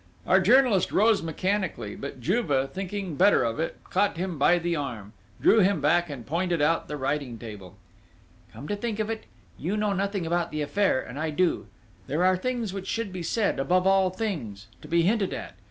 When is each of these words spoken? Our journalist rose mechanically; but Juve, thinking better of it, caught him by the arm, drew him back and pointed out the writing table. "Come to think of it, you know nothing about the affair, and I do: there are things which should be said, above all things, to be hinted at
Our 0.25 0.39
journalist 0.39 0.91
rose 0.91 1.21
mechanically; 1.21 1.95
but 1.95 2.19
Juve, 2.19 2.71
thinking 2.71 3.15
better 3.17 3.43
of 3.43 3.59
it, 3.59 3.77
caught 3.91 4.17
him 4.17 4.39
by 4.39 4.57
the 4.57 4.75
arm, 4.75 5.13
drew 5.39 5.59
him 5.59 5.79
back 5.79 6.09
and 6.09 6.25
pointed 6.25 6.59
out 6.59 6.87
the 6.87 6.97
writing 6.97 7.37
table. 7.37 7.75
"Come 8.51 8.67
to 8.67 8.75
think 8.75 8.97
of 8.97 9.11
it, 9.11 9.25
you 9.59 9.77
know 9.77 9.93
nothing 9.93 10.25
about 10.25 10.49
the 10.49 10.63
affair, 10.63 11.03
and 11.03 11.19
I 11.19 11.29
do: 11.29 11.67
there 12.07 12.25
are 12.25 12.35
things 12.35 12.73
which 12.73 12.87
should 12.87 13.13
be 13.13 13.21
said, 13.21 13.59
above 13.59 13.85
all 13.85 14.09
things, 14.09 14.65
to 14.81 14.87
be 14.87 15.03
hinted 15.03 15.35
at 15.35 15.53